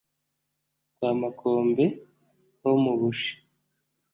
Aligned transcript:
kwa 0.95 1.11
makombe 1.21 1.85
ho 2.61 2.71
mu 2.83 2.93
bushi 2.99 3.31